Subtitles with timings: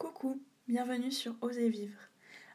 [0.00, 2.00] Coucou, bienvenue sur Oser vivre.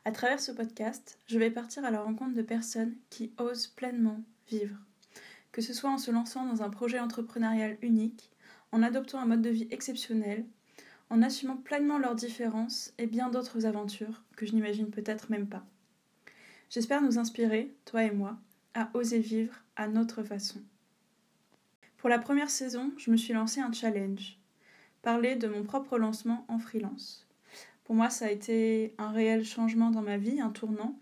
[0.03, 4.20] À travers ce podcast, je vais partir à la rencontre de personnes qui osent pleinement
[4.50, 4.75] vivre.
[5.52, 8.31] Que ce soit en se lançant dans un projet entrepreneurial unique,
[8.71, 10.44] en adoptant un mode de vie exceptionnel,
[11.12, 15.63] en assumant pleinement leurs différences et bien d'autres aventures que je n'imagine peut-être même pas.
[16.71, 18.39] J'espère nous inspirer, toi et moi,
[18.73, 20.63] à oser vivre à notre façon.
[21.98, 24.39] Pour la première saison, je me suis lancé un challenge,
[25.03, 27.21] parler de mon propre lancement en freelance.
[27.86, 30.98] Pour moi, ça a été un réel changement dans ma vie, un tournant.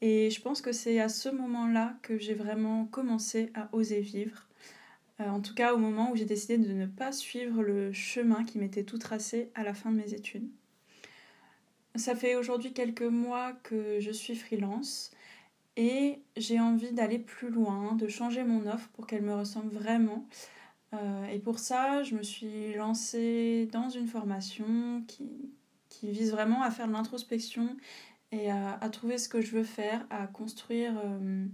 [0.00, 4.46] Et je pense que c'est à ce moment-là que j'ai vraiment commencé à oser vivre.
[5.20, 8.44] Euh, en tout cas, au moment où j'ai décidé de ne pas suivre le chemin
[8.44, 10.48] qui m'était tout tracé à la fin de mes études.
[11.96, 15.10] Ça fait aujourd'hui quelques mois que je suis freelance
[15.76, 20.24] et j'ai envie d'aller plus loin, de changer mon offre pour qu'elle me ressemble vraiment.
[20.94, 25.50] Euh, et pour ça, je me suis lancée dans une formation qui,
[25.98, 27.76] qui vise vraiment à faire de l'introspection
[28.30, 31.46] et à, trouver ce que je veux faire, à construire euh,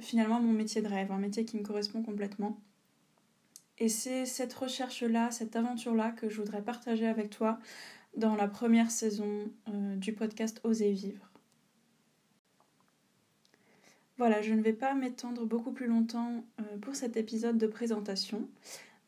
[0.00, 2.58] finalement mon métier de rêve, un métier qui me correspond complètement.
[3.78, 7.58] Et c'est cette recherche-là, cette aventure-là que je voudrais partager avec toi
[8.16, 11.30] dans la première saison euh, du podcast Oser vivre.
[14.18, 18.48] Voilà, je ne vais pas m'étendre beaucoup plus longtemps euh, pour cet épisode de présentation.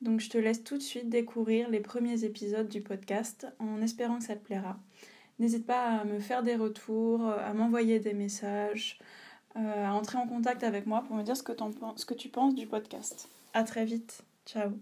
[0.05, 4.19] Donc je te laisse tout de suite découvrir les premiers épisodes du podcast en espérant
[4.19, 4.79] que ça te plaira.
[5.39, 8.99] N'hésite pas à me faire des retours, à m'envoyer des messages,
[9.57, 11.53] euh, à entrer en contact avec moi pour me dire ce que,
[11.97, 13.29] ce que tu penses du podcast.
[13.55, 14.23] À très vite.
[14.47, 14.73] Ciao